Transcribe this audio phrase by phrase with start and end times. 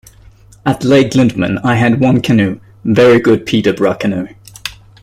[0.65, 4.29] At Lake Linderman I had one canoe, very good Peterborough canoe.